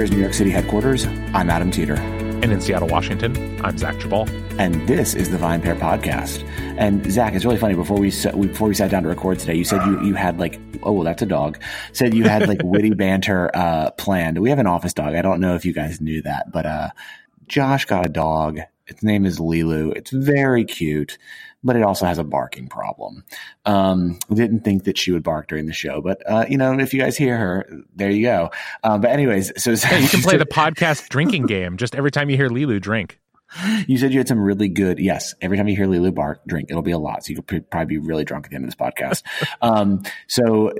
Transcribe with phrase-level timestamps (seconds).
[0.00, 1.04] VinePair's New York City headquarters,
[1.34, 1.94] I'm Adam Teeter.
[1.94, 4.30] And in Seattle, Washington, I'm Zach Geballe.
[4.58, 6.42] And this is the VinePair podcast.
[6.78, 7.74] And Zach, it's really funny.
[7.74, 10.58] Before we before we sat down to record today, you said you, you had like
[10.84, 11.60] oh well, that's a dog.
[11.92, 14.38] Said you had like witty banter uh, planned.
[14.38, 15.14] We have an office dog.
[15.14, 16.88] I don't know if you guys knew that, but uh,
[17.46, 18.60] Josh got a dog.
[18.86, 19.94] Its name is Lilu.
[19.94, 21.18] It's very cute
[21.62, 23.24] but it also has a barking problem.
[23.64, 26.94] Um, didn't think that she would bark during the show, but uh, you know, if
[26.94, 28.50] you guys hear her, there you go.
[28.82, 29.78] Um, but anyways, so, you
[30.08, 31.76] can play the podcast drinking game.
[31.76, 33.18] Just every time you hear Lilu, drink.
[33.88, 35.00] You said you had some really good.
[35.00, 36.70] Yes, every time you hear Lilu bark, drink.
[36.70, 38.70] It'll be a lot, so you could probably be really drunk at the end of
[38.70, 39.22] this podcast.
[39.62, 40.72] um, so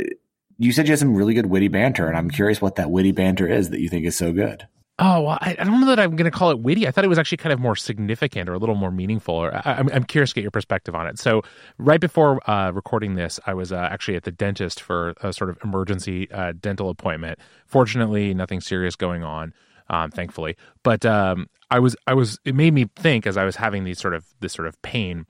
[0.57, 3.13] you said you had some really good witty banter, and I'm curious what that witty
[3.13, 4.69] banter is that you think is so good.
[5.03, 6.87] Oh, well, I, I, don't know that I'm going to call it witty.
[6.87, 9.35] I thought it was actually kind of more significant or a little more meaningful.
[9.35, 11.19] Or I, am I'm, I'm curious to get your perspective on it.
[11.19, 11.41] So,
[11.79, 15.49] right before uh, recording this, I was uh, actually at the dentist for a sort
[15.49, 17.39] of emergency uh, dental appointment.
[17.67, 19.55] Fortunately, nothing serious going on,
[19.89, 20.57] um, thankfully.
[20.83, 23.99] But um, I was I was it made me think as I was having these
[23.99, 25.25] sort of this sort of pain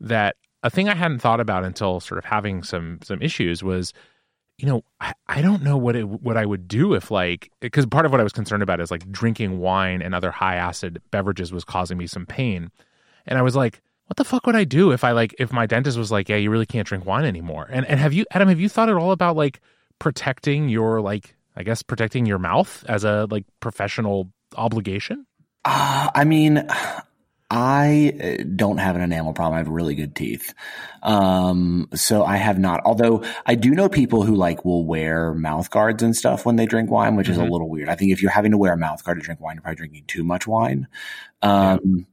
[0.00, 3.92] that a thing I hadn't thought about until sort of having some some issues was
[4.62, 7.84] you know, I, I don't know what it what I would do if like because
[7.84, 11.02] part of what I was concerned about is like drinking wine and other high acid
[11.10, 12.70] beverages was causing me some pain,
[13.26, 15.66] and I was like, what the fuck would I do if I like if my
[15.66, 17.66] dentist was like, yeah, you really can't drink wine anymore?
[17.70, 19.60] And and have you Adam, have you thought at all about like
[19.98, 25.26] protecting your like I guess protecting your mouth as a like professional obligation?
[25.64, 26.68] Uh, I mean,
[27.54, 29.56] I uh, don't have an enamel problem.
[29.56, 30.54] I have really good teeth.
[31.02, 35.70] Um, so I have not, although I do know people who like will wear mouth
[35.70, 37.32] guards and stuff when they drink wine, which mm-hmm.
[37.32, 37.52] is a mm-hmm.
[37.52, 37.90] little weird.
[37.90, 39.76] I think if you're having to wear a mouth guard to drink wine, you're probably
[39.76, 40.88] drinking too much wine.
[41.42, 42.06] Um.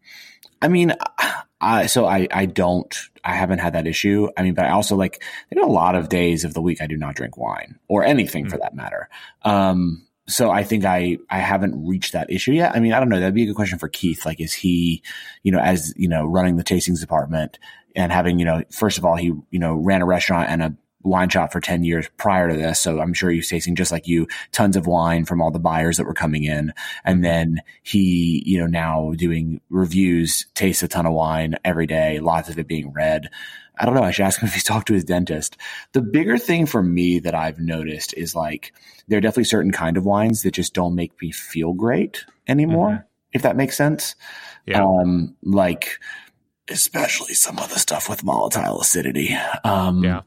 [0.62, 0.94] I mean,
[1.62, 4.30] I, so I, I don't, I haven't had that issue.
[4.38, 6.82] I mean, but I also like, there are a lot of days of the week
[6.82, 8.52] I do not drink wine or anything mm-hmm.
[8.52, 9.10] for that matter.
[9.44, 12.76] Um, so I think I I haven't reached that issue yet.
[12.76, 13.20] I mean, I don't know.
[13.20, 14.26] That'd be a good question for Keith.
[14.26, 15.04] Like, is he,
[15.44, 17.60] you know, as you know, running the tastings department
[17.96, 20.76] and having, you know, first of all, he you know ran a restaurant and a
[21.02, 22.80] wine shop for 10 years prior to this.
[22.80, 25.98] So I'm sure he's tasting just like you, tons of wine from all the buyers
[25.98, 26.74] that were coming in.
[27.06, 32.20] And then he, you know, now doing reviews, tastes a ton of wine every day,
[32.20, 33.30] lots of it being red.
[33.80, 34.04] I don't know.
[34.04, 35.58] I should ask him if he's talked to his dentist.
[35.94, 38.74] The bigger thing for me that I've noticed is like
[39.08, 42.90] there are definitely certain kind of wines that just don't make me feel great anymore.
[42.90, 43.04] Mm-hmm.
[43.32, 44.16] If that makes sense.
[44.66, 44.84] Yeah.
[44.84, 46.00] Um, like
[46.70, 49.36] especially some of the stuff with volatile acidity.
[49.64, 50.22] Um, yeah.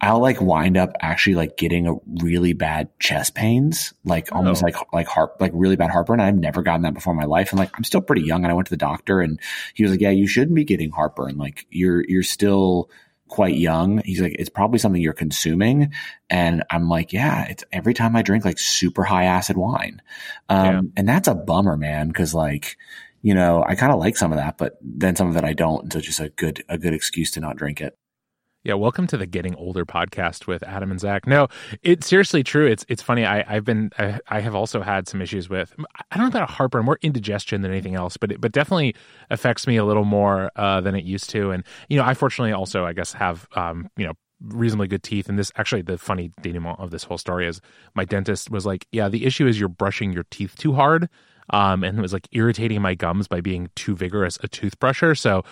[0.00, 4.66] I'll like wind up actually like getting a really bad chest pains, like almost oh.
[4.66, 6.20] like like heart like really bad heartburn.
[6.20, 8.44] I've never gotten that before in my life, and like I'm still pretty young.
[8.44, 9.40] And I went to the doctor, and
[9.74, 11.38] he was like, "Yeah, you shouldn't be getting heartburn.
[11.38, 12.90] Like you're you're still
[13.28, 15.92] quite young." He's like, "It's probably something you're consuming,"
[16.28, 20.02] and I'm like, "Yeah, it's every time I drink like super high acid wine,
[20.50, 20.80] um, yeah.
[20.98, 22.76] and that's a bummer, man, because like."
[23.22, 25.52] You know, I kind of like some of that, but then some of it I
[25.52, 25.82] don't.
[25.82, 27.98] And so just a good, a good excuse to not drink it.
[28.66, 31.24] Yeah, welcome to the Getting Older podcast with Adam and Zach.
[31.24, 31.46] No,
[31.84, 32.66] it's seriously true.
[32.66, 33.24] It's it's funny.
[33.24, 35.72] I, I've been I, I have also had some issues with
[36.10, 38.96] I don't know about a heartburn, more indigestion than anything else, but it, but definitely
[39.30, 41.52] affects me a little more uh, than it used to.
[41.52, 45.28] And you know, I fortunately also I guess have um, you know reasonably good teeth.
[45.28, 47.60] And this actually the funny denouement of this whole story is
[47.94, 51.08] my dentist was like, yeah, the issue is you're brushing your teeth too hard.
[51.50, 55.16] Um, and it was like irritating my gums by being too vigorous a toothbrusher.
[55.16, 55.44] So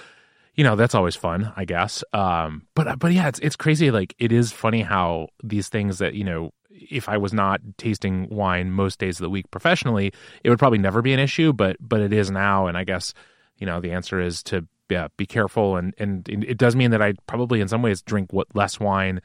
[0.55, 2.05] you know that's always fun i guess.
[2.13, 6.15] Um but but yeah it's it's crazy like it is funny how these things that
[6.15, 10.51] you know if i was not tasting wine most days of the week professionally it
[10.51, 13.15] would probably never be an issue but but it is now and i guess
[13.59, 17.01] you know the answer is to yeah be careful and and it does mean that
[17.01, 19.21] i probably in some ways drink what less wine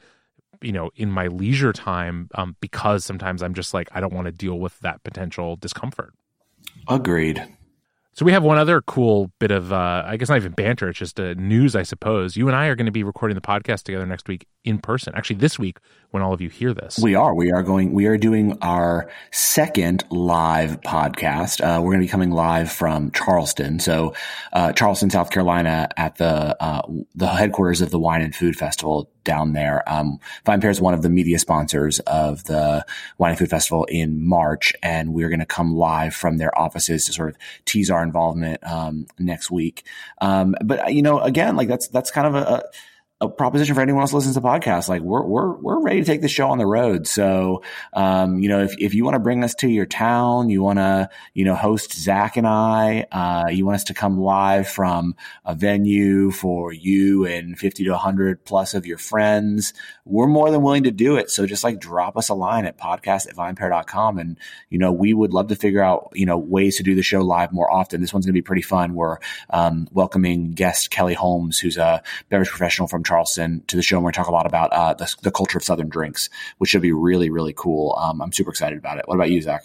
[0.62, 4.26] you know in my leisure time um because sometimes i'm just like i don't want
[4.26, 6.14] to deal with that potential discomfort.
[6.88, 7.42] Agreed
[8.12, 10.88] so we have one other cool bit of, uh, I guess not even banter.
[10.88, 12.36] It's just uh, news, I suppose.
[12.36, 15.14] You and I are going to be recording the podcast together next week in person.
[15.14, 15.78] Actually, this week
[16.10, 17.34] when all of you hear this, we are.
[17.34, 17.92] We are going.
[17.92, 21.60] We are doing our second live podcast.
[21.60, 23.78] Uh, we're going to be coming live from Charleston.
[23.78, 24.14] So,
[24.52, 26.82] uh, Charleston, South Carolina, at the uh,
[27.14, 29.88] the headquarters of the Wine and Food Festival down there.
[29.88, 32.84] Um, VinePair is one of the media sponsors of the
[33.18, 37.04] Wine and Food Festival in March, and we're going to come live from their offices
[37.04, 39.84] to sort of tease our involvement um, next week.
[40.20, 42.62] Um, but you know, again, like that's that's kind of a, a
[43.28, 44.88] proposition for anyone else listens to podcasts.
[44.88, 47.06] Like we're we're we're ready to take the show on the road.
[47.06, 47.62] So
[47.92, 50.78] um, you know, if if you want to bring us to your town, you want
[50.78, 55.16] to you know host Zach and I, uh, you want us to come live from
[55.44, 59.74] a venue for you and fifty to hundred plus of your friends,
[60.06, 61.30] we're more than willing to do it.
[61.30, 64.38] So just like drop us a line at podcast at vinepair.com and
[64.70, 67.20] you know we would love to figure out you know ways to do the show
[67.20, 68.00] live more often.
[68.00, 68.94] This one's to be pretty fun.
[68.94, 69.18] We're
[69.50, 74.04] um, welcoming guest Kelly Holmes, who's a beverage professional from Charleston to the show and
[74.04, 76.92] we're talk a lot about uh, the, the, culture of Southern drinks, which should be
[76.92, 77.96] really, really cool.
[78.00, 79.08] Um, I'm super excited about it.
[79.08, 79.64] What about you, Zach?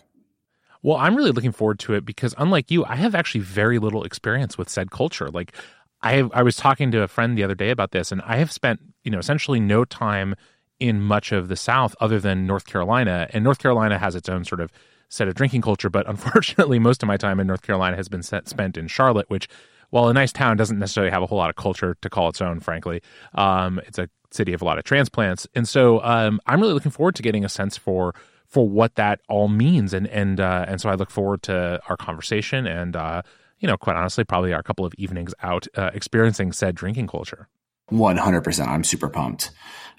[0.82, 4.04] Well, I'm really looking forward to it because unlike you, I have actually very little
[4.04, 5.30] experience with said culture.
[5.30, 5.54] Like
[6.02, 8.52] I I was talking to a friend the other day about this and I have
[8.52, 10.36] spent, you know, essentially no time
[10.80, 13.28] in much of the South other than North Carolina.
[13.32, 14.72] And North Carolina has its own sort of
[15.10, 18.24] set of drinking culture, but unfortunately, most of my time in North Carolina has been
[18.24, 19.48] set, spent in Charlotte, which
[19.90, 22.42] while a nice town doesn't necessarily have a whole lot of culture to call its
[22.42, 23.02] own, frankly,
[23.36, 26.92] um, it's a city of a lot of transplants, and so um, I'm really looking
[26.92, 28.14] forward to getting a sense for
[28.48, 31.98] for what that all means, and and uh, and so I look forward to our
[31.98, 33.22] conversation, and uh,
[33.60, 37.48] you know, quite honestly, probably our couple of evenings out uh, experiencing said drinking culture.
[37.90, 39.52] One hundred percent, I'm super pumped.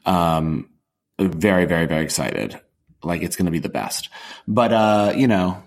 [0.05, 0.71] Um,
[1.19, 2.61] very, very, very excited.
[3.03, 4.09] Like it's going to be the best.
[4.47, 5.62] But uh, you know,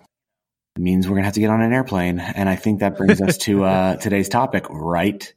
[0.80, 2.20] means we're going to have to get on an airplane.
[2.20, 5.34] And I think that brings us to uh, today's topic, right,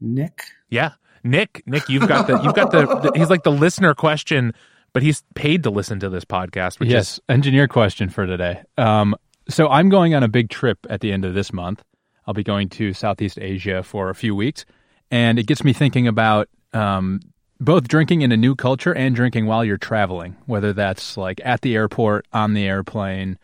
[0.00, 0.44] Nick?
[0.68, 0.92] Yeah.
[1.22, 4.54] Nick, Nick, you've got the, you've got the, the he's like the listener question,
[4.94, 6.80] but he's paid to listen to this podcast.
[6.80, 7.14] Which yes.
[7.14, 8.62] Is, engineer question for today.
[8.78, 9.14] Um,
[9.48, 11.82] so I'm going on a big trip at the end of this month.
[12.26, 14.64] I'll be going to Southeast Asia for a few weeks.
[15.10, 17.20] And it gets me thinking about um,
[17.58, 21.62] both drinking in a new culture and drinking while you're traveling, whether that's like at
[21.62, 23.38] the airport, on the airplane,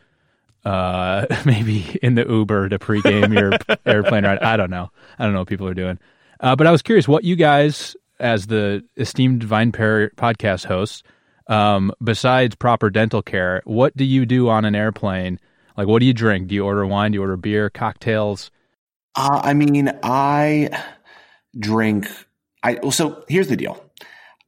[0.66, 3.52] uh, maybe in the Uber to pregame your
[3.86, 4.40] airplane ride.
[4.40, 4.90] I don't know.
[5.18, 5.98] I don't know what people are doing.
[6.40, 11.02] Uh, but I was curious what you guys, as the esteemed VinePair podcast hosts,
[11.46, 15.38] um, besides proper dental care, what do you do on an airplane?
[15.76, 16.48] Like, what do you drink?
[16.48, 17.12] Do you order wine?
[17.12, 18.50] Do you order beer, cocktails?
[19.14, 20.84] Uh, I mean, I
[21.58, 22.08] drink.
[22.62, 23.82] I well, so here's the deal.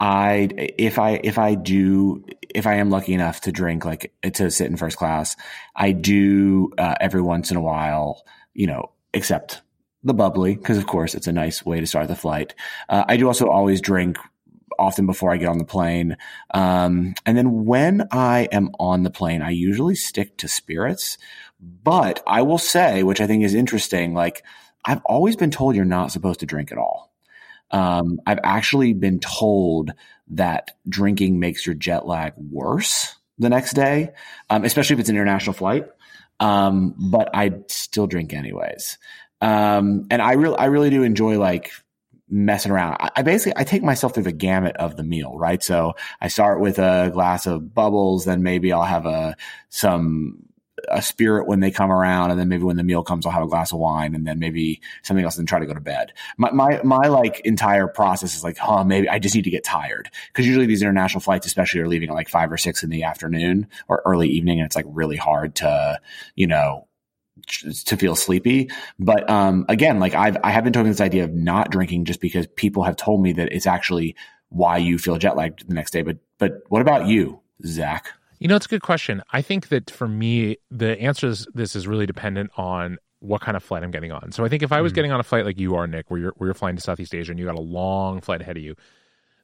[0.01, 2.25] I if I if I do
[2.55, 5.37] if I am lucky enough to drink like to sit in first class,
[5.75, 8.23] I do uh, every once in a while,
[8.55, 9.63] you know, accept
[10.05, 12.55] the bubbly because of course it's a nice way to start the flight.
[12.89, 14.19] Uh, I do also always drink
[14.79, 16.17] often before I get on the plane.
[16.55, 21.19] Um, and then when I am on the plane, I usually stick to spirits.
[21.61, 24.45] But I will say, which I think is interesting, like
[24.85, 27.08] I've always been told you're not supposed to drink at all.
[27.71, 29.93] Um, I've actually been told
[30.29, 34.11] that drinking makes your jet lag worse the next day,
[34.51, 35.87] um, especially if it's an international flight.
[36.41, 38.99] Um, but I still drink anyways.
[39.41, 41.71] Um, and I really, I really do enjoy like
[42.29, 42.97] messing around.
[43.01, 45.63] I, I, basically, I take myself through the gamut of the meal, right?
[45.63, 49.37] So I start with a glass of bubbles, then maybe I'll have a,
[49.69, 50.48] some
[50.91, 53.43] a spirit when they come around, and then maybe when the meal comes, I'll have
[53.43, 56.13] a glass of wine, and then maybe something else, and try to go to bed.
[56.37, 59.65] My my my like entire process is like, oh, maybe I just need to get
[59.65, 62.91] tired because usually these international flights, especially, are leaving at like five or six in
[62.91, 66.01] the afternoon or early evening, and it's like really hard to,
[66.35, 66.87] you know,
[67.87, 68.71] to feel sleepy.
[68.99, 72.21] But um, again, like I've I have been talking this idea of not drinking just
[72.21, 74.17] because people have told me that it's actually
[74.51, 76.03] why you feel jet lagged the next day.
[76.03, 78.13] But but what about you, Zach?
[78.39, 79.23] You know, it's a good question.
[79.33, 83.57] I think that for me, the answer to this is really dependent on what kind
[83.57, 84.33] of flight I'm getting on.
[84.33, 84.97] So I think if I was mm.
[84.97, 87.15] getting on a flight like you are, Nick, where you're where you're flying to Southeast
[87.15, 88.77] Asia and you got a long flight ahead of you,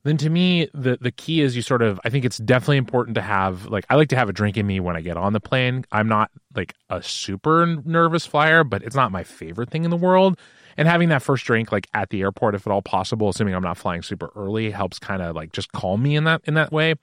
[0.05, 3.17] then to me the the key is you sort of I think it's definitely important
[3.17, 5.33] to have like I like to have a drink in me when I get on
[5.33, 5.85] the plane.
[5.91, 9.97] I'm not like a super nervous flyer, but it's not my favorite thing in the
[9.97, 10.39] world.
[10.77, 13.63] And having that first drink like at the airport, if at all possible, assuming I'm
[13.63, 16.73] not flying super early, helps kind of like just calm me in that in that
[16.73, 16.95] way.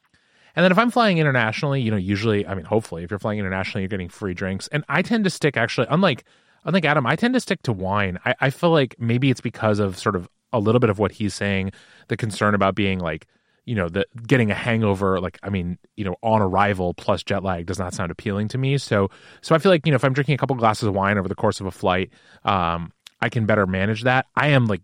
[0.55, 3.39] And then if I'm flying internationally, you know, usually, I mean, hopefully, if you're flying
[3.39, 4.67] internationally, you're getting free drinks.
[4.69, 6.25] And I tend to stick actually, unlike
[6.65, 8.19] unlike Adam, I tend to stick to wine.
[8.25, 11.11] I, I feel like maybe it's because of sort of a little bit of what
[11.11, 11.71] he's saying,
[12.07, 13.27] the concern about being like,
[13.65, 15.19] you know, the getting a hangover.
[15.19, 18.57] Like, I mean, you know, on arrival plus jet lag does not sound appealing to
[18.57, 18.77] me.
[18.77, 19.09] So,
[19.41, 21.27] so I feel like you know, if I'm drinking a couple glasses of wine over
[21.27, 22.11] the course of a flight,
[22.43, 22.91] um,
[23.21, 24.25] I can better manage that.
[24.35, 24.81] I am like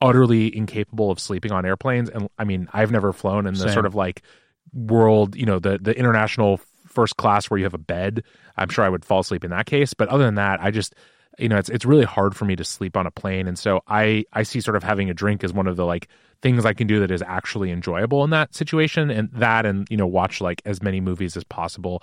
[0.00, 3.72] utterly incapable of sleeping on airplanes, and I mean, I've never flown in the Same.
[3.72, 4.22] sort of like
[4.72, 8.22] world, you know, the the international first class where you have a bed,
[8.56, 9.94] I'm sure I would fall asleep in that case.
[9.94, 10.94] But other than that, I just
[11.38, 13.48] you know, it's it's really hard for me to sleep on a plane.
[13.48, 16.08] And so I I see sort of having a drink as one of the like
[16.42, 19.10] things I can do that is actually enjoyable in that situation.
[19.10, 22.02] And that and, you know, watch like as many movies as possible.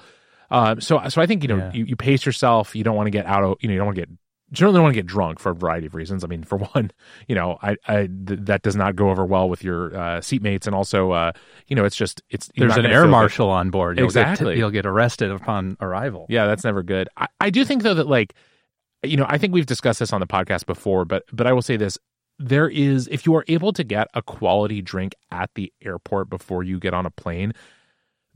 [0.50, 1.72] Uh, so so I think, you know, yeah.
[1.74, 3.88] you, you pace yourself, you don't want to get out of you know, you don't
[3.88, 4.10] want to get
[4.52, 6.24] generally don't want to get drunk for a variety of reasons.
[6.24, 6.92] I mean, for one,
[7.28, 10.66] you know, I, I th- that does not go over well with your uh, seatmates,
[10.66, 11.32] and also, uh,
[11.68, 13.54] you know, it's just it's there's an air marshal good.
[13.54, 13.98] on board.
[13.98, 16.26] You'll exactly, get you'll get arrested upon arrival.
[16.30, 17.10] Yeah, that's never good.
[17.18, 18.34] I, I do think though that like,
[19.04, 21.62] you know, I think we've discussed this on the podcast before, but but I will
[21.62, 21.98] say this:
[22.40, 26.64] there is if you are able to get a quality drink at the airport before
[26.64, 27.54] you get on a plane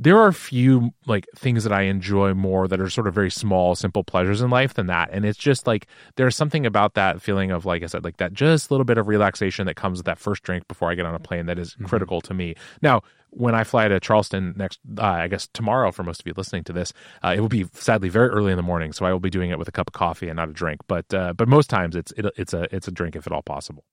[0.03, 3.31] there are a few like things that I enjoy more that are sort of very
[3.31, 5.09] small, simple pleasures in life than that.
[5.13, 8.33] And it's just like there's something about that feeling of like I said, like that
[8.33, 11.15] just little bit of relaxation that comes with that first drink before I get on
[11.15, 11.85] a plane that is mm-hmm.
[11.85, 12.55] critical to me.
[12.81, 16.33] Now, when I fly to Charleston next, uh, I guess tomorrow for most of you
[16.35, 16.91] listening to this,
[17.23, 19.51] uh, it will be sadly very early in the morning, so I will be doing
[19.51, 20.81] it with a cup of coffee and not a drink.
[20.87, 23.41] But uh, but most times it's it, it's a it's a drink if at all
[23.41, 23.85] possible.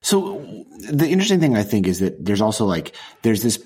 [0.00, 3.58] So the interesting thing I think is that there's also like there's this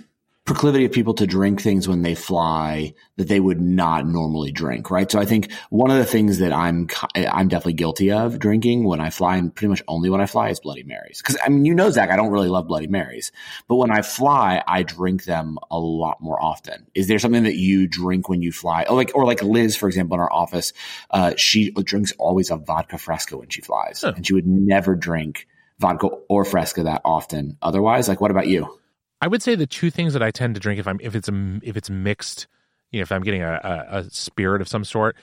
[0.45, 4.91] proclivity of people to drink things when they fly that they would not normally drink,
[4.91, 5.11] right?
[5.11, 9.01] So I think one of the things that I'm I'm definitely guilty of drinking when
[9.01, 11.23] I fly, and pretty much only when I fly, is Bloody Marys.
[11.23, 13.31] Because I mean, you know, Zach, I don't really love Bloody Marys,
[13.69, 16.89] but when I fly, I drink them a lot more often.
[16.95, 18.85] Is there something that you drink when you fly?
[18.89, 20.73] Oh, like or like Liz, for example, in our office,
[21.11, 24.15] uh, she drinks always a vodka Fresca when she flies, huh.
[24.17, 25.47] and she would never drink
[25.79, 28.09] vodka or fresca that often otherwise.
[28.09, 28.79] Like, what about you?
[29.23, 31.29] I would say the two things that I tend to drink if I'm if it's
[31.29, 32.49] a if it's mixed,
[32.91, 35.17] you know, if I'm getting a, a, a spirit of some sort,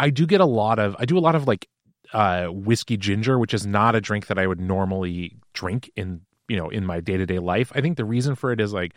[0.00, 1.68] I do get a lot of I do a lot of like
[2.12, 6.56] uh, whiskey ginger, which is not a drink that I would normally drink in you
[6.56, 7.70] know in my day to day life.
[7.72, 8.94] I think the reason for it is like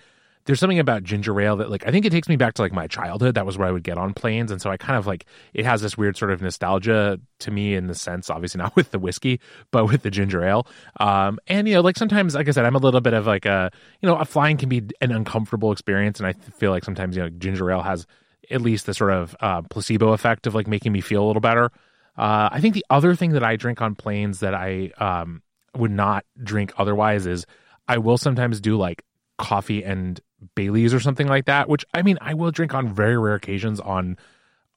[0.49, 2.73] there's something about ginger ale that like I think it takes me back to like
[2.73, 3.35] my childhood.
[3.35, 5.63] That was where I would get on planes, and so I kind of like it
[5.63, 8.97] has this weird sort of nostalgia to me in the sense, obviously not with the
[8.97, 9.39] whiskey,
[9.69, 10.65] but with the ginger ale.
[10.99, 13.45] Um, and you know, like sometimes, like I said, I'm a little bit of like
[13.45, 13.69] a
[14.01, 17.21] you know, a flying can be an uncomfortable experience, and I feel like sometimes you
[17.21, 18.07] know, ginger ale has
[18.49, 21.41] at least the sort of uh, placebo effect of like making me feel a little
[21.41, 21.65] better.
[22.17, 25.43] Uh, I think the other thing that I drink on planes that I um,
[25.75, 27.45] would not drink otherwise is
[27.87, 29.03] I will sometimes do like
[29.37, 30.19] coffee and
[30.55, 33.79] Bailey's or something like that, which I mean, I will drink on very rare occasions
[33.79, 34.17] on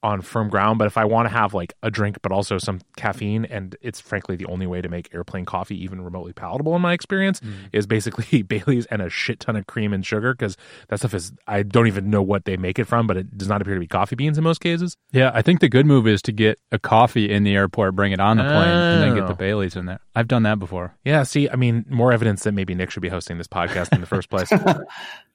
[0.02, 2.81] on firm ground, but if I want to have like a drink but also some
[2.97, 6.83] caffeine and it's frankly the only way to make airplane coffee even remotely palatable in
[6.83, 7.52] my experience mm.
[7.73, 10.57] is basically Bailey's and a shit ton of cream and sugar cuz
[10.88, 13.49] that stuff is I don't even know what they make it from, but it does
[13.49, 14.97] not appear to be coffee beans in most cases.
[15.12, 18.11] Yeah, I think the good move is to get a coffee in the airport, bring
[18.11, 18.95] it on the plane oh.
[18.95, 19.37] and then get the oh.
[19.37, 20.00] Bailey's in there.
[20.16, 20.97] I've done that before.
[21.04, 24.00] Yeah, see, I mean, more evidence that maybe Nick should be hosting this podcast in
[24.00, 24.50] the first place.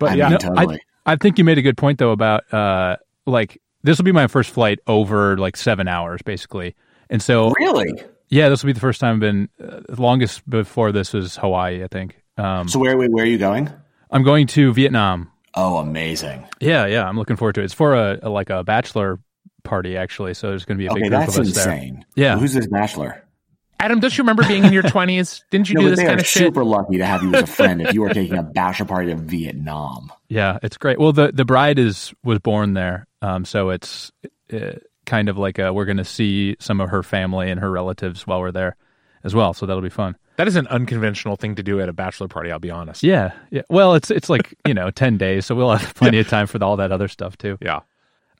[0.00, 0.80] But I yeah, mean, totally.
[1.06, 4.12] I, I, think you made a good point though about uh, like this will be
[4.12, 6.74] my first flight over like seven hours basically,
[7.10, 9.48] and so really, yeah, this will be the first time I've been.
[9.62, 12.22] Uh, longest before this was Hawaii, I think.
[12.36, 13.70] Um, so where where are you going?
[14.10, 15.30] I'm going to Vietnam.
[15.54, 16.46] Oh, amazing!
[16.60, 17.64] Yeah, yeah, I'm looking forward to it.
[17.64, 19.18] It's for a, a like a bachelor
[19.64, 21.94] party actually, so there's going to be a big okay, group of us insane.
[21.94, 22.24] there.
[22.24, 23.24] Yeah, well, who's this bachelor?
[23.80, 25.44] Adam, don't you remember being in your twenties?
[25.50, 26.42] Didn't you no, do this kind of shit?
[26.42, 29.10] Super lucky to have you as a friend if you were taking a bachelor party
[29.10, 30.12] in Vietnam.
[30.28, 30.98] Yeah, it's great.
[30.98, 34.10] Well, the the bride is was born there, um, so it's
[34.52, 34.72] uh,
[35.06, 38.26] kind of like a, we're going to see some of her family and her relatives
[38.26, 38.76] while we're there
[39.24, 39.54] as well.
[39.54, 40.16] So that'll be fun.
[40.36, 42.52] That is an unconventional thing to do at a bachelor party.
[42.52, 43.02] I'll be honest.
[43.02, 43.62] Yeah, yeah.
[43.68, 46.62] Well, it's it's like you know ten days, so we'll have plenty of time for
[46.62, 47.58] all that other stuff too.
[47.60, 47.80] Yeah.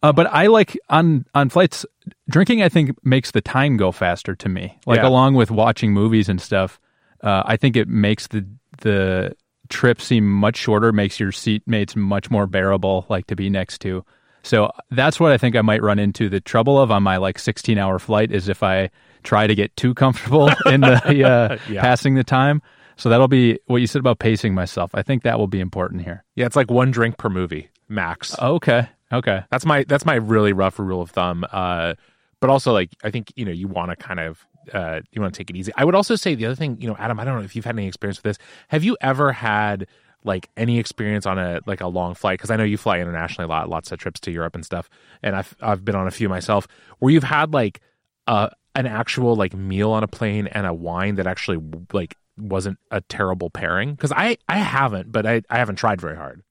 [0.02, 1.84] Uh, but I like on on flights
[2.28, 2.62] drinking.
[2.62, 4.78] I think makes the time go faster to me.
[4.86, 5.08] Like yeah.
[5.08, 6.80] along with watching movies and stuff.
[7.22, 8.46] Uh, I think it makes the
[8.80, 9.36] the
[9.68, 10.92] trip seem much shorter.
[10.92, 14.04] Makes your seatmates much more bearable, like to be next to.
[14.42, 17.38] So that's what I think I might run into the trouble of on my like
[17.38, 18.90] 16 hour flight is if I
[19.24, 21.80] try to get too comfortable in the uh, yeah.
[21.80, 22.62] passing the time.
[22.96, 24.90] So that'll be what you said about pacing myself.
[24.94, 26.24] I think that will be important here.
[26.34, 28.38] Yeah, it's like one drink per movie max.
[28.38, 28.88] Okay.
[29.12, 31.46] Okay, that's my that's my really rough rule of thumb.
[31.50, 31.94] Uh,
[32.40, 35.34] but also like I think you know you want to kind of uh, you want
[35.34, 35.72] to take it easy.
[35.76, 37.64] I would also say the other thing, you know, Adam, I don't know if you've
[37.64, 38.46] had any experience with this.
[38.68, 39.86] Have you ever had
[40.24, 42.38] like any experience on a like a long flight?
[42.38, 44.88] Because I know you fly internationally a lot, lots of trips to Europe and stuff,
[45.22, 47.80] and I've I've been on a few myself where you've had like
[48.26, 51.58] uh, an actual like meal on a plane and a wine that actually
[51.92, 53.92] like wasn't a terrible pairing.
[53.94, 56.42] Because I I haven't, but I I haven't tried very hard.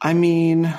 [0.00, 0.72] I mean,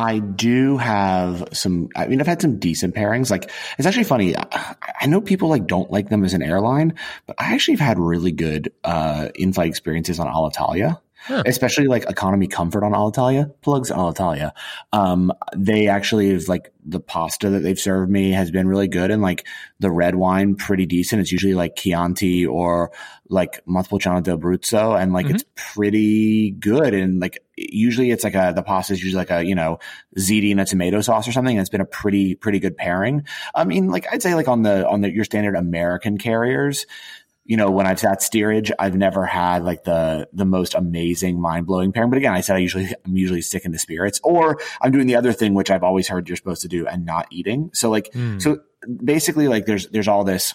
[0.00, 1.90] I do have some.
[1.94, 3.30] I mean, I've had some decent pairings.
[3.30, 4.34] Like, it's actually funny.
[4.34, 6.94] I know people like don't like them as an airline,
[7.26, 10.98] but I actually have had really good uh, in-flight experiences on Alitalia.
[11.24, 11.42] Huh.
[11.44, 14.52] Especially like economy comfort on Alitalia, plugs Alitalia.
[14.92, 19.10] Um, they actually is like the pasta that they've served me has been really good
[19.10, 19.46] and like
[19.80, 21.20] the red wine pretty decent.
[21.20, 22.90] It's usually like Chianti or
[23.28, 25.34] like Montepulciano del d'Abruzzo and like mm-hmm.
[25.34, 26.94] it's pretty good.
[26.94, 29.78] And like usually it's like a, the pasta is usually like a, you know,
[30.18, 31.56] ziti and a tomato sauce or something.
[31.56, 33.24] And it's been a pretty, pretty good pairing.
[33.54, 36.86] I mean, like I'd say like on the, on the, your standard American carriers,
[37.44, 41.66] you know, when I've sat steerage, I've never had like the the most amazing, mind
[41.66, 42.10] blowing pairing.
[42.10, 45.16] But again, I said I usually I'm usually sticking to spirits, or I'm doing the
[45.16, 47.70] other thing which I've always heard you're supposed to do and not eating.
[47.72, 48.40] So like, mm.
[48.40, 48.60] so
[49.02, 50.54] basically, like there's there's all this,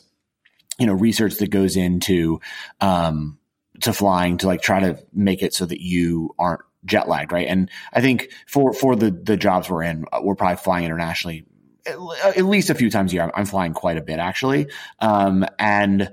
[0.78, 2.40] you know, research that goes into
[2.82, 3.40] um
[3.82, 7.48] to flying to like try to make it so that you aren't jet lagged, right?
[7.48, 11.46] And I think for for the the jobs we're in, we're probably flying internationally
[11.88, 13.32] at least a few times a year.
[13.34, 14.68] I'm flying quite a bit actually.
[15.00, 16.12] Um, and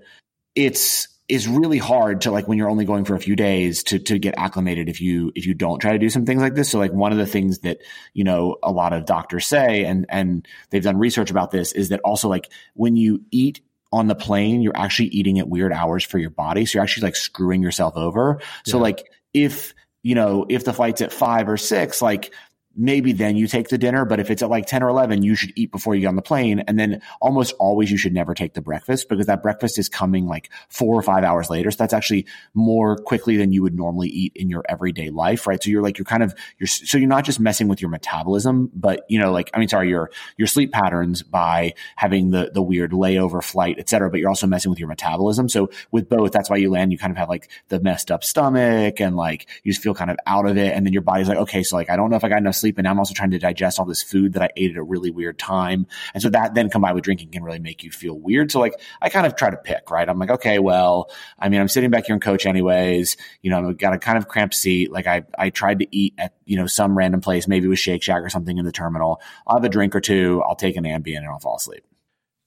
[0.55, 3.99] it's is really hard to like when you're only going for a few days to
[3.99, 6.71] to get acclimated if you if you don't try to do some things like this.
[6.71, 7.79] So like one of the things that
[8.13, 11.89] you know a lot of doctors say and and they've done research about this is
[11.89, 13.61] that also like when you eat
[13.93, 16.65] on the plane, you're actually eating at weird hours for your body.
[16.65, 18.41] So you're actually like screwing yourself over.
[18.65, 18.83] So yeah.
[18.83, 22.35] like if you know if the flight's at five or six, like
[22.77, 24.05] maybe then you take the dinner.
[24.05, 26.17] But if it's at like 10 or 11, you should eat before you get on
[26.17, 26.61] the plane.
[26.61, 30.27] And then almost always you should never take the breakfast because that breakfast is coming
[30.27, 31.71] like four or five hours later.
[31.71, 35.63] So that's actually more quickly than you would normally eat in your everyday life, right?
[35.63, 38.71] So you're like, you're kind of, you're, so you're not just messing with your metabolism,
[38.75, 42.63] but you know, like, I mean, sorry, your, your sleep patterns by having the, the
[42.63, 45.49] weird layover flight, et cetera, but you're also messing with your metabolism.
[45.49, 48.25] So with both, that's why you land, you kind of have like the messed up
[48.25, 50.75] stomach and like you just feel kind of out of it.
[50.75, 52.62] And then your body's like, okay, so like, I don't know if I got enough
[52.63, 54.83] sleep and I'm also trying to digest all this food that I ate at a
[54.83, 55.87] really weird time.
[56.15, 58.51] And so that then combined with drinking can really make you feel weird.
[58.51, 60.09] So like I kind of try to pick, right?
[60.09, 63.69] I'm like, okay, well, I mean, I'm sitting back here in coach anyways, you know,
[63.69, 64.91] I've got a kind of cramped seat.
[64.91, 68.03] Like I, I tried to eat at, you know, some random place, maybe with Shake
[68.03, 69.21] Shack or something in the terminal.
[69.47, 70.43] I'll have a drink or two.
[70.47, 71.85] I'll take an Ambien and I'll fall asleep.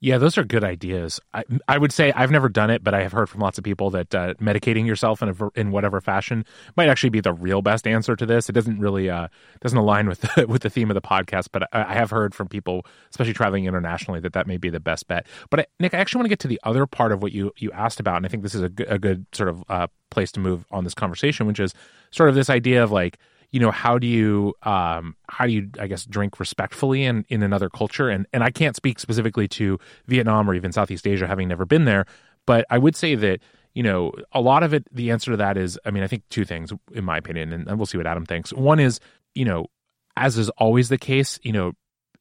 [0.01, 1.21] Yeah, those are good ideas.
[1.33, 3.63] I, I would say I've never done it, but I have heard from lots of
[3.63, 7.61] people that uh, medicating yourself in a, in whatever fashion might actually be the real
[7.61, 8.49] best answer to this.
[8.49, 9.29] It doesn't really uh,
[9.61, 12.35] doesn't align with the, with the theme of the podcast, but I, I, have heard
[12.35, 15.27] from people, especially traveling internationally, that that may be the best bet.
[15.49, 17.53] But I, Nick, I actually want to get to the other part of what you
[17.57, 19.87] you asked about, and I think this is a, good, a good sort of uh,
[20.11, 21.73] place to move on this conversation, which is
[22.11, 23.17] sort of this idea of like
[23.55, 27.41] you know how do you um, how do you i guess drink respectfully in in
[27.41, 28.09] another culture?
[28.09, 31.85] And and i can't speak specifically to vietnam or even southeast asia having never been
[31.85, 32.05] there
[32.45, 33.39] but i would say that
[33.73, 36.23] you know a lot of it the answer to that is i mean i think
[36.29, 38.51] two things in my opinion and we'll see what adam thinks.
[38.51, 38.99] One is
[39.35, 39.67] you know
[40.17, 41.71] as is always the case you know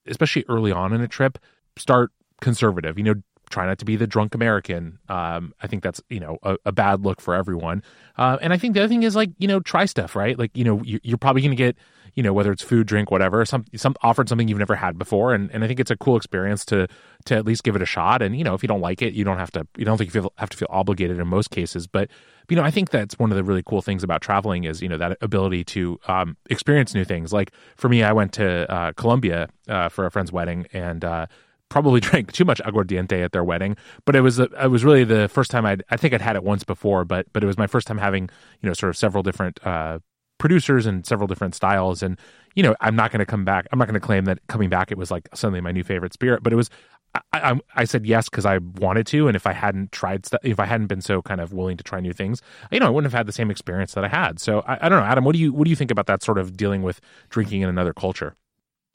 [0.07, 1.39] especially early on in a trip
[1.77, 2.97] start conservative.
[2.97, 3.15] You know
[3.51, 4.99] try not to be the drunk American.
[5.09, 7.83] Um, I think that's you know a, a bad look for everyone.
[8.17, 10.39] Uh, and I think the other thing is like you know try stuff right.
[10.39, 11.77] Like you know you, are probably going to get
[12.15, 15.35] you know whether it's food, drink, whatever, some some offered something you've never had before,
[15.35, 16.87] and, and I think it's a cool experience to
[17.27, 18.23] to at least give it a shot.
[18.23, 20.15] And you know if you don't like it, you don't have to you don't think
[20.15, 22.11] you feel, have to feel obligated in most cases, but
[22.49, 24.89] you know, I think that's one of the really cool things about traveling is, you
[24.89, 27.33] know, that ability to um, experience new things.
[27.33, 31.27] Like for me, I went to uh, Colombia uh, for a friend's wedding, and uh,
[31.75, 35.03] probably drank too much aguardiente at their wedding, but it was a, it was really
[35.03, 37.59] the first time I'd I think I'd had it once before, but but it was
[37.59, 38.31] my first time having
[38.63, 39.99] you know sort of several different uh,
[40.39, 42.17] producers and several different styles, and
[42.55, 43.67] you know I'm not going to come back.
[43.73, 46.13] I'm not going to claim that coming back it was like suddenly my new favorite
[46.15, 46.71] spirit, but it was.
[47.33, 50.41] I, I, I said yes because I wanted to, and if I hadn't tried, st-
[50.43, 52.91] if I hadn't been so kind of willing to try new things, you know, I
[52.91, 54.41] wouldn't have had the same experience that I had.
[54.41, 55.25] So I, I don't know, Adam.
[55.25, 57.69] What do you what do you think about that sort of dealing with drinking in
[57.69, 58.37] another culture?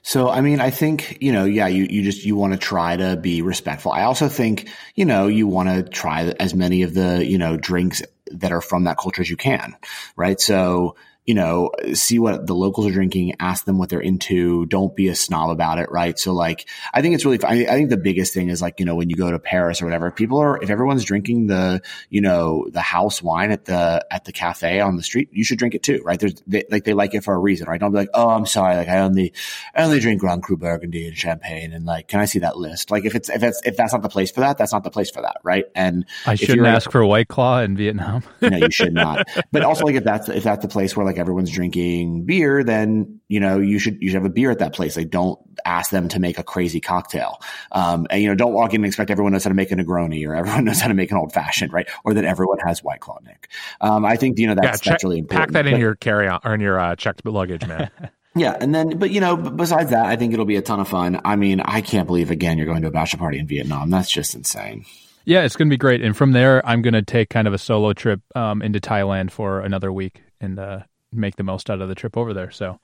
[0.02, 2.96] So, I mean, I think, you know, yeah, you, you just, you want to try
[2.96, 3.92] to be respectful.
[3.92, 7.56] I also think, you know, you want to try as many of the, you know,
[7.56, 9.76] drinks that are from that culture as you can,
[10.16, 10.40] right?
[10.40, 10.96] So,
[11.30, 14.66] you know, see what the locals are drinking, ask them what they're into.
[14.66, 16.18] Don't be a snob about it, right?
[16.18, 18.84] So like, I think it's really, I, I think the biggest thing is like, you
[18.84, 22.20] know, when you go to Paris or whatever, people are, if everyone's drinking the, you
[22.20, 25.76] know, the house wine at the, at the cafe on the street, you should drink
[25.76, 26.18] it too, right?
[26.18, 27.78] There's, they, like, they like it for a reason, right?
[27.78, 28.74] Don't be like, oh, I'm sorry.
[28.74, 29.32] Like, I only,
[29.72, 31.72] I only drink Grand Cru Burgundy and champagne.
[31.72, 32.90] And like, can I see that list?
[32.90, 34.90] Like, if it's, if it's, if that's not the place for that, that's not the
[34.90, 35.66] place for that, right?
[35.76, 38.24] And I shouldn't ask for White Claw in Vietnam.
[38.40, 39.28] no, you should not.
[39.52, 43.20] But also, like, if that's, if that's the place where like everyone's drinking beer, then
[43.28, 44.96] you know you should you should have a beer at that place.
[44.96, 47.40] Like don't ask them to make a crazy cocktail,
[47.72, 49.76] um, and you know don't walk in and expect everyone knows how to make a
[49.76, 51.88] Negroni or everyone knows how to make an old fashioned, right?
[52.04, 53.48] Or that everyone has White Claw, Nick.
[53.80, 55.52] Um, I think you know that's yeah, check, that's really important.
[55.52, 57.90] Pack that in but, your carry on or in your uh, checked luggage, man.
[58.36, 60.86] Yeah, and then, but you know, besides that, I think it'll be a ton of
[60.86, 61.20] fun.
[61.24, 63.90] I mean, I can't believe again you're going to a bachelor party in Vietnam.
[63.90, 64.84] That's just insane.
[65.24, 66.02] Yeah, it's going to be great.
[66.02, 69.30] And from there, I'm going to take kind of a solo trip um, into Thailand
[69.30, 70.80] for another week and uh,
[71.12, 72.50] make the most out of the trip over there.
[72.50, 72.80] So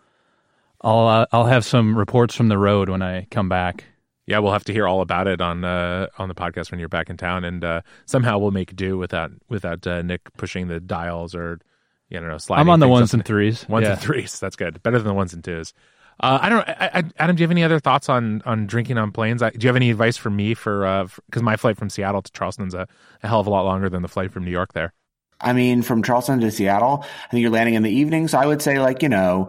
[0.81, 3.85] I'll uh, I'll have some reports from the road when I come back.
[4.27, 6.89] Yeah, we'll have to hear all about it on uh, on the podcast when you're
[6.89, 10.81] back in town, and uh, somehow we'll make do without without uh, Nick pushing the
[10.81, 11.61] dials or
[12.09, 12.63] you know sliding.
[12.63, 13.69] I'm on the ones and threes.
[13.69, 13.93] ones yeah.
[13.93, 14.39] and threes.
[14.41, 14.83] That's good.
[14.83, 15.73] Better than the ones and twos.
[16.19, 17.37] Uh, I don't I, I, Adam.
[17.37, 19.43] Do you have any other thoughts on on drinking on planes?
[19.43, 22.33] I, do you have any advice for me for because my flight from Seattle to
[22.33, 22.89] Charleston's a,
[23.23, 24.93] a hell of a lot longer than the flight from New York there.
[25.41, 28.29] I mean, from Charleston to Seattle, I think you're landing in the evening.
[28.29, 29.49] So I would say, like, you know,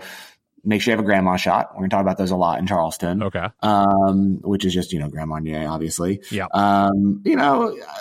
[0.63, 1.69] make sure you have a grandma shot.
[1.71, 3.47] We're going to talk about those a lot in Charleston, Okay.
[3.61, 6.21] um, which is just, you know, Grand Marnier, obviously.
[6.29, 6.47] Yeah.
[6.53, 7.93] Um, you know, uh,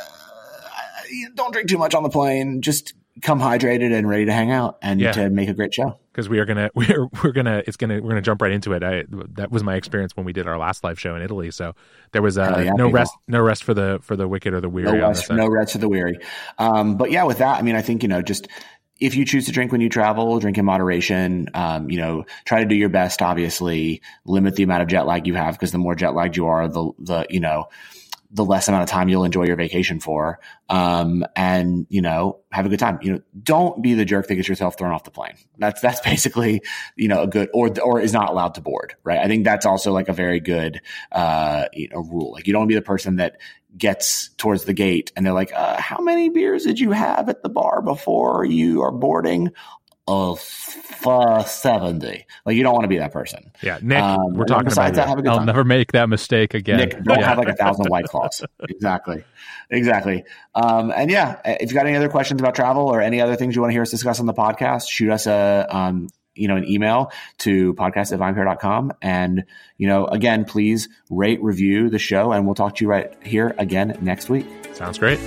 [1.34, 2.62] don't drink too much on the plane.
[2.62, 5.12] Just come hydrated and ready to hang out and Yeah.
[5.12, 5.98] to make a great show.
[6.12, 8.82] because we are gonna we're we're gonna it's gonna we're gonna jump right into it.
[8.82, 11.50] I that was my experience when we did our last live show in Italy.
[11.50, 11.74] So
[12.12, 12.90] there was uh, yeah, no people.
[12.92, 15.00] rest no rest for the for the wicked or the weary.
[15.00, 16.18] on rest, no rest for the weary.
[16.58, 18.48] Um, but yeah, with that, I mean, I think, you know, just
[18.98, 21.48] if you choose to drink when you travel, drink in moderation.
[21.52, 25.26] Um, you know, try to do your best, obviously, limit the amount of jet lag
[25.26, 27.68] you have because the more jet lagged you are, the, the, you know,
[28.36, 30.38] the less amount of time you'll enjoy your vacation for.
[30.68, 32.98] Um, and, you know, have a good time.
[33.00, 35.36] You know, don't be the jerk that gets yourself thrown off the plane.
[35.56, 36.60] That's, that's basically,
[36.96, 39.18] you know, a good, or, or is not allowed to board, right?
[39.18, 42.32] I think that's also like a very good, uh, you know, rule.
[42.32, 43.38] Like you don't be the person that
[43.76, 47.42] gets towards the gate and they're like, uh, how many beers did you have at
[47.42, 49.52] the bar before you are boarding?
[50.08, 52.26] Of uh, 70.
[52.44, 53.50] Like you don't want to be that person.
[53.62, 55.46] Yeah, Nick, Um, we're talking about that, have a good I'll time.
[55.46, 56.76] never make that mistake again.
[56.78, 57.26] Nick, don't Yeah.
[57.28, 58.44] have like a thousand white claws.
[58.68, 59.24] exactly.
[59.70, 60.24] Exactly.
[60.54, 63.56] Um, and yeah, if you've got any other questions about travel or any other things
[63.56, 66.56] you want to hear us discuss on the podcast, shoot us a, um, you know,
[66.56, 68.92] an email to podcast at vinepair.com.
[69.02, 69.44] And,
[69.78, 73.54] you know, again, please rate, review the show, and we'll talk to you right here
[73.58, 74.46] again next week.
[74.74, 75.18] Sounds great.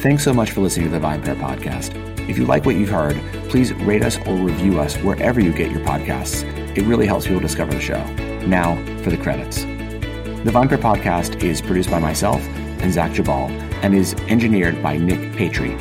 [0.00, 1.96] Thanks so much for listening to the VinePair podcast.
[2.28, 3.16] If you like what you've heard,
[3.48, 6.44] please rate us or review us wherever you get your podcasts.
[6.76, 8.04] It really helps people discover the show.
[8.46, 9.62] Now for the credits.
[9.62, 12.40] The VinePair podcast is produced by myself
[12.80, 13.50] and Zach Geballe
[13.82, 15.74] and is engineered by Nick Patry.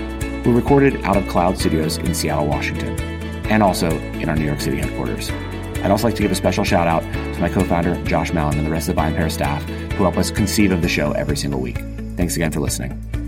[0.45, 2.97] We're recorded out of Cloud Studios in Seattle, Washington,
[3.49, 5.29] and also in our New York City headquarters.
[5.83, 8.65] I'd also like to give a special shout out to my co-founder, Josh Malin, and
[8.65, 11.59] the rest of the VinePair staff who help us conceive of the show every single
[11.59, 11.77] week.
[12.15, 13.24] Thanks again for listening.